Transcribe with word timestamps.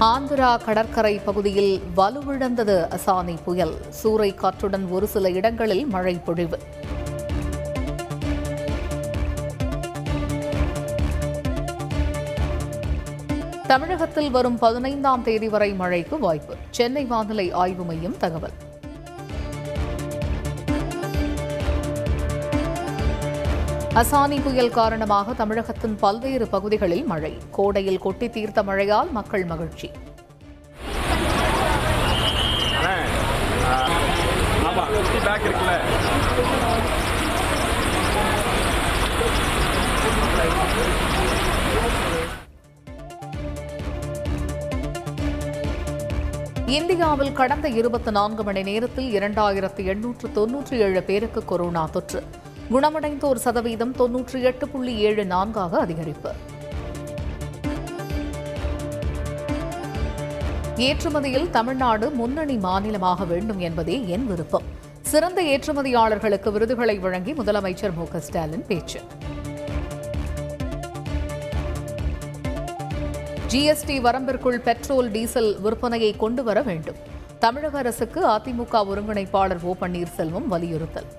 ஆந்திரா 0.00 0.64
கடற்கரை 0.64 1.18
பகுதியில் 1.18 1.82
வலுவிழந்தது 1.96 2.76
அசானி 2.88 3.38
புயல். 3.44 3.74
சூறை 4.02 4.34
காற்றுடன் 4.34 4.86
ஒரு 4.88 5.06
சில 5.06 5.30
இடங்களில் 5.30 5.86
மழை 5.86 6.14
பொழிவு. 6.14 6.58
தமிழகத்தில் 13.66 14.30
வரும் 14.30 14.58
பதினைந்தாம் 14.58 15.22
தேதி 15.22 15.48
வரை 15.48 15.72
மழைக்கு 15.72 16.18
வாய்ப்பு. 16.18 16.56
சென்னை 16.70 17.04
வானிலை 17.04 17.52
ஆய்வு 17.52 17.84
மையம் 17.84 18.16
தகவல். 18.18 18.56
அசானி 24.00 24.36
புயல் 24.42 24.70
காரணமாக 24.70 25.32
தமிழகத்தின் 25.32 25.96
பல்வேறு 26.00 26.46
பகுதிகளில் 26.48 27.04
மழை. 27.04 27.38
கோடையில் 27.50 27.98
கொட்டி 27.98 28.28
தீர்த்த 28.30 28.62
மழையால் 28.62 29.10
மக்கள் 29.10 29.44
மகிழ்ச்சி. 29.44 29.90
இந்தியாவில் 46.66 47.32
கடந்த 47.32 47.68
இருபத்தி 47.68 48.10
நான்கு 48.10 48.44
மணி 48.44 48.62
நேரத்தில் 48.62 49.20
இரண்டாயிரத்து 49.20 49.84
எண்ணூற்று 49.84 50.28
தொன்னூற்றி 50.34 50.72
ஏழு 50.72 51.02
பேருக்கு 51.02 51.44
கொரோனா 51.44 51.88
தொற்று. 51.92 52.22
குணமடைந்தோர் 52.72 53.38
சதவீதம் 53.44 53.92
தொன்னூற்றி 53.98 54.40
எட்டு 54.48 54.68
புள்ளி 54.68 54.92
ஏழு 54.96 55.24
நான்காக 55.24 55.86
அதிகரிப்பு. 55.86 56.30
ஏற்றுமதியில் 60.76 61.48
தமிழ்நாடு 61.50 62.10
முன்னணி 62.10 62.56
மாநிலமாக 62.56 63.24
வேண்டும் 63.24 63.58
என்பதே 63.58 64.08
என் 64.08 64.26
விருப்பம். 64.26 64.66
சிறந்த 65.00 65.42
ஏற்றுமதியாளர்களுக்கு 65.42 66.52
விருதுகளை 66.52 66.98
வழங்கி 66.98 67.32
முதலமைச்சர் 67.32 67.94
மு 67.94 68.06
ஸ்டாலின் 68.18 68.66
பேச்சு. 68.66 69.00
ஜிஎஸ்டி 73.52 73.96
வரம்பிற்குள் 74.06 74.60
பெட்ரோல் 74.68 75.10
டீசல் 75.10 75.50
விற்பனையை 75.64 76.16
கொண்டு 76.16 76.44
வர 76.44 76.62
வேண்டும். 76.62 77.00
தமிழக 77.38 77.78
அரசுக்கு 77.78 78.22
அதிமுக 78.26 78.84
ஒருங்கிணைப்பாளர் 78.92 79.62
ஓ 79.62 79.74
பன்னீர்செல்வம் 79.80 80.48
வலியுறுத்தல். 80.54 81.10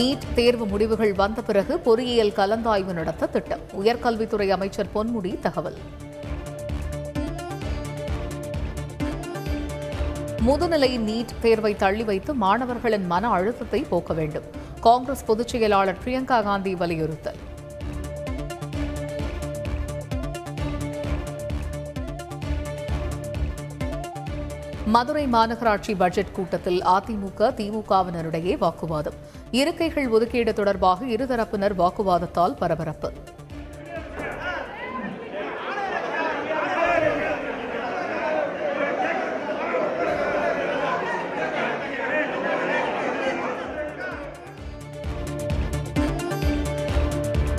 நீட் 0.00 0.26
தேர்வு 0.34 0.66
முடிவுகள் 0.66 1.12
வந்த 1.12 1.42
பிறகு 1.42 1.78
பொறியியல் 1.78 2.32
கலந்தாய்வு 2.36 2.92
நடத்த 2.92 3.26
திட்டம். 3.26 3.60
உயர்கல்வித்துறை 3.84 4.48
அமைச்சர் 4.48 4.90
பொன்முடி 4.94 5.38
தகவல். 5.38 5.78
முதுநிலை 10.46 10.90
நீட் 11.08 11.34
தேர்வை 11.40 11.76
தள்ளி 11.76 12.04
வைத்து 12.04 12.34
மாணவர்களின் 12.34 13.06
மன 13.06 13.28
அழுத்தத்தை 13.28 13.86
போக்க 13.90 14.14
வேண்டும். 14.14 14.44
காங்கிரஸ் 14.80 15.24
பொதுச் 15.24 15.48
செயலாளர் 15.48 15.98
பிரியங்கா 16.04 16.42
காந்தி 16.42 16.74
வலியுறுத்தல். 16.74 17.40
மதுரை 24.86 25.26
மாநகராட்சி 25.26 25.96
பட்ஜெட் 25.96 26.32
கூட்டத்தில் 26.32 26.84
அதிமுக 26.84 27.38
திமுகவினரிடையே 27.38 28.58
வாக்குவாதம். 28.58 29.38
இருக்கைகள் 29.50 30.08
ஒதுக்கீடு 30.08 30.52
தொடர்பாக 30.54 31.06
இருதரப்பினர் 31.06 31.74
வாக்குவாதத்தால் 31.78 32.56
பரபரப்பு. 32.56 33.10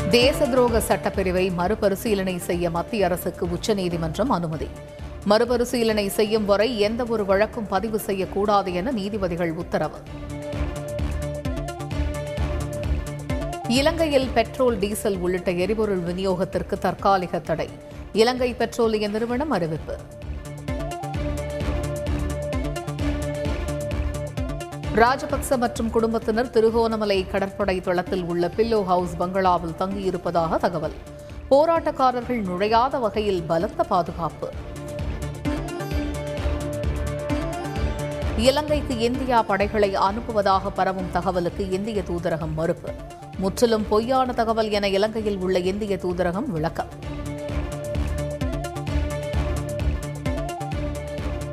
தேச 0.10 0.46
துரோக 0.46 0.80
சட்டப்பிரிவை 0.88 1.54
மறுபரிசீலனை 1.54 2.38
செய்ய 2.38 2.70
மத்திய 2.70 3.06
அரசுக்கு 3.06 3.50
உச்சநீதிமன்றம் 3.50 4.30
அனுமதி. 4.30 4.68
மறுபரிசீலனை 5.26 6.10
செய்யும் 6.10 6.46
வரை 6.46 6.80
எந்தவொரு 6.80 7.26
வழக்கும் 7.26 7.70
பதிவு 7.70 8.00
செய்யக்கூடாது 8.00 8.74
என 8.74 8.92
நீதிபதிகள் 8.92 9.54
உத்தரவு. 9.54 10.00
இலங்கையில் 13.78 14.30
பெட்ரோல் 14.34 14.78
டீசல் 14.78 15.18
உள்ளிட்ட 15.18 15.52
எரிபொருள் 15.52 16.02
விநியோகத்திற்கு 16.08 16.78
தற்காலிக 16.80 17.40
தடை. 17.40 17.68
இலங்கை 18.14 18.56
பெட்ரோலிய 18.60 19.10
நிறுவனம் 19.10 19.52
அறிவிப்பு. 19.52 19.96
ராஜபக்ச 24.96 25.58
மற்றும் 25.58 25.90
குடும்பத்தினர் 25.90 26.50
திருகோணமலை 26.50 27.26
கடற்படை 27.28 27.82
தளத்தில் 27.82 28.24
உள்ள 28.24 28.52
பில்லோ 28.58 28.84
ஹவுஸ் 28.84 29.18
பங்களாவில் 29.18 29.78
தங்கியிருப்பதாக 29.80 30.60
தகவல். 30.60 30.98
போராட்டக்காரர்கள் 31.50 32.42
நுழையாத 32.50 33.00
வகையில் 33.00 33.44
பலத்த 33.44 33.84
பாதுகாப்பு. 33.84 34.50
இலங்கைக்கு 38.38 39.00
இந்தியா 39.00 39.42
படைகளை 39.42 39.96
அனுப்புவதாக 39.96 40.70
பரவும் 40.74 41.12
தகவலுக்கு 41.12 41.72
இந்திய 41.72 42.02
தூதரகம் 42.02 42.54
மறுப்பு. 42.54 42.92
முற்றிலும் 43.38 43.88
பொய்யான 43.88 44.34
தகவல் 44.34 44.70
என 44.70 44.88
இலங்கையில் 44.88 45.38
உள்ள 45.38 45.60
இந்திய 45.60 45.96
தூதரகம் 45.96 46.46
விளக்கம். 46.46 46.88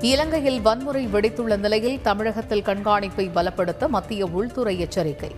இலங்கையில் 0.01 0.61
வன்முறை 0.61 1.07
வெடித்துள்ள 1.07 1.57
நிலையில் 1.57 2.01
தமிழகத்தில் 2.01 2.63
கண்காணிப்பை 2.63 3.31
பலப்படுத்த 3.35 3.89
மத்திய 3.89 4.27
உள்துறை 4.27 4.81
எச்சரிக்கை. 4.81 5.31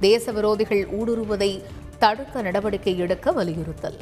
தேச 0.00 0.32
விரோதிகள் 0.32 0.86
ஊடுருவதை 0.90 1.62
தடுக்க 1.98 2.42
நடவடிக்கை 2.42 2.98
எடுக்க 2.98 3.32
வலியுறுத்தல். 3.32 3.96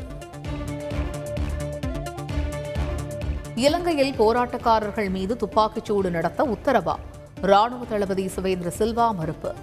இலங்கையில் 3.57 4.21
போராட்டக்காரர்கள் 4.21 5.11
மீது 5.11 5.37
துப்பாக்கிச்சூடு 5.37 6.11
நடத்த 6.11 6.45
உத்தரவா? 6.45 6.95
ராணுவ 7.41 7.85
தளபதி 7.85 8.29
சுவேந்திர 8.29 8.73
சில்வா 8.79 9.15
மறுப்பு. 9.15 9.55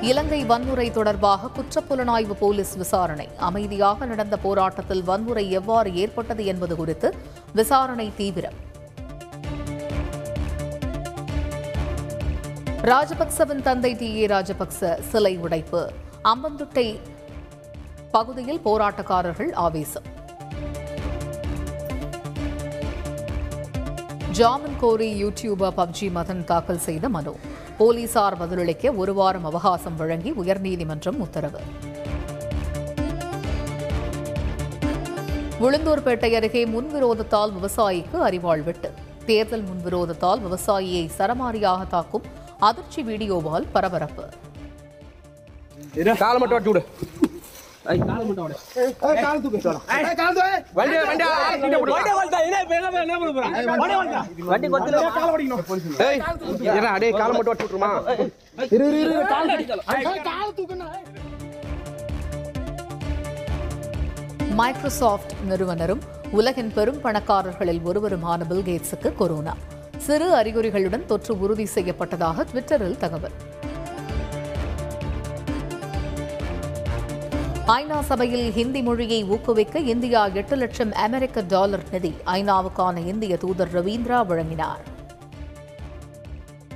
இலங்கை 0.00 0.44
வன்முறை 0.44 0.90
தொடர்பாக 0.90 1.48
குற்றப்புலனாய்வு 1.48 2.32
போலீஸ் 2.32 2.76
விசாரணை. 2.76 3.28
அமைதியாக 3.36 4.04
நடந்த 4.04 4.36
போராட்டத்தில் 4.36 5.04
வன்முறை 5.04 5.50
எவ்வாறு 5.50 5.96
ஏற்பட்டது 5.96 6.46
என்பது 6.46 6.76
குறித்து 6.76 7.14
விசாரணை 7.54 8.12
தீவிரம். 8.16 8.54
ராஜபக்சவின் 12.82 13.62
தந்தை 13.62 13.94
டி. 13.94 14.16
ஏ. 14.16 14.26
ராஜபக்ச 14.26 15.00
சிலை 15.00 15.36
உடைப்பு. 15.36 15.90
அம்பந்துட்டை 16.24 17.00
பகுதியில் 18.10 18.60
போராட்டக்காரர்கள் 18.64 19.54
ஆவேசம். 19.54 20.14
ஜாமீன் 24.36 24.78
கோரி 24.80 25.06
யூடியூபர் 25.22 25.74
பப்ஜி 25.76 26.06
மதன் 26.16 26.44
தாக்கல் 26.44 26.80
செய்த 26.86 27.08
மனு. 27.08 27.32
போலீசார் 27.78 28.36
பதிலளிக்க 28.40 28.92
ஒரு 28.94 29.14
வாரம் 29.14 29.44
அவகாசம் 29.44 29.96
வழங்கி 29.96 30.30
உயர்நீதிமன்றம் 30.32 31.18
உத்தரவு. 31.24 31.60
உளுந்தூர்பேட்டை 35.60 36.30
அருகே 36.34 36.64
முன்விரோதத்தால் 36.66 37.54
விவசாயிக்கு 37.58 38.18
அறிவாள் 38.28 38.62
வெட்டு. 38.62 38.90
தேர்தல் 39.26 39.64
முன்விரோதத்தால் 39.70 40.42
விவசாயியை 40.46 41.04
சரமாரியாக 41.18 41.86
தாக்கும் 41.86 42.26
அதிர்ச்சி 42.58 43.02
வீடியோவால் 43.02 43.66
பரபரப்பு. 43.72 44.26
அடே, 56.94 57.10
காலை 57.10 57.32
மட்டும்? 57.32 57.58
மைக்ரோசாஃப்ட் 64.56 65.32
நிறுவனரும் 65.48 66.00
உலகின் 66.30 66.72
பெரும் 66.72 67.00
பணக்காரர்களில் 67.04 67.82
ஒருவருமான 67.82 68.44
பில் 68.44 68.62
கேட்ஸுக்கு 68.62 69.14
கொரோனா. 69.14 69.54
சிறு 69.98 70.34
அறிகுறிகளுடன் 70.36 71.06
தொற்று 71.06 71.38
உறுதி 71.38 71.68
செய்யப்பட்டதாக 71.74 72.44
ட்விட்டரில் 72.52 72.96
தகவல். 72.96 73.32
ஐநா 77.74 78.00
சபையில் 78.00 78.52
ஹிந்தி 78.52 78.82
மொழியை 78.82 79.24
ஊக்குவிக்க 79.24 79.78
இந்தியா 79.78 80.26
எட்டு 80.26 80.56
லட்சம் 80.56 80.92
அமெரிக்க 80.92 81.42
டாலர் 81.48 81.82
நிதி. 81.90 82.14
ஐநாவுக்கான 82.26 83.06
இந்திய 83.06 83.36
தூதர் 83.36 83.72
ரவீந்திரா 83.72 84.26
வழங்கினார். 84.26 84.82